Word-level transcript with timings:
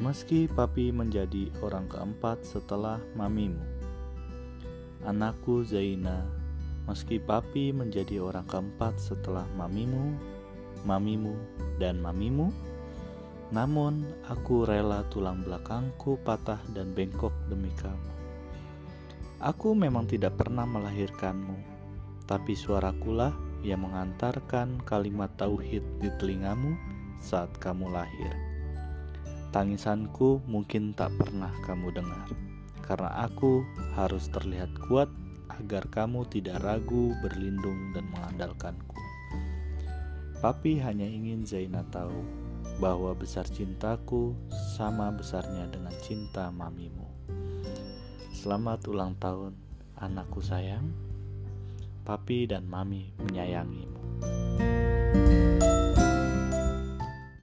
Meski 0.00 0.48
papi 0.48 0.96
menjadi 0.96 1.52
orang 1.60 1.84
keempat 1.84 2.40
setelah 2.40 2.96
mamimu. 3.12 3.60
Anakku 5.04 5.60
Zaina, 5.60 6.24
meski 6.88 7.20
papi 7.20 7.68
menjadi 7.76 8.24
orang 8.24 8.48
keempat 8.48 8.96
setelah 8.96 9.44
mamimu, 9.60 10.16
mamimu, 10.88 11.36
dan 11.76 12.00
mamimu, 12.00 12.48
namun 13.52 14.08
aku 14.24 14.64
rela 14.64 15.04
tulang 15.12 15.44
belakangku 15.44 16.16
patah 16.24 16.64
dan 16.72 16.96
bengkok 16.96 17.36
demi 17.52 17.68
kamu. 17.76 18.10
Aku 19.36 19.76
memang 19.76 20.08
tidak 20.08 20.40
pernah 20.40 20.64
melahirkanmu, 20.64 21.60
tapi 22.24 22.56
suarakulah 22.56 23.36
yang 23.60 23.84
mengantarkan 23.84 24.80
kalimat 24.88 25.28
tauhid 25.36 25.84
di 26.00 26.08
telingamu 26.16 26.72
saat 27.20 27.52
kamu 27.60 27.84
lahir. 27.92 28.49
Tangisanku 29.50 30.46
mungkin 30.46 30.94
tak 30.94 31.10
pernah 31.18 31.50
kamu 31.66 31.90
dengar, 31.90 32.30
karena 32.86 33.10
aku 33.26 33.66
harus 33.98 34.30
terlihat 34.30 34.70
kuat 34.86 35.10
agar 35.50 35.90
kamu 35.90 36.22
tidak 36.30 36.62
ragu 36.62 37.10
berlindung 37.18 37.90
dan 37.90 38.06
mengandalkanku. 38.14 38.94
Papi 40.38 40.78
hanya 40.78 41.04
ingin 41.04 41.42
Zaina 41.42 41.82
tahu 41.90 42.14
bahwa 42.78 43.12
besar 43.12 43.44
cintaku 43.44 44.32
sama 44.78 45.12
besarnya 45.12 45.68
dengan 45.68 45.92
cinta 46.00 46.48
mamimu. 46.54 47.10
Selamat 48.30 48.86
ulang 48.88 49.18
tahun, 49.20 49.52
anakku 50.00 50.40
sayang. 50.40 50.88
Papi 52.06 52.48
dan 52.48 52.64
mami 52.64 53.12
menyayangimu. 53.20 53.99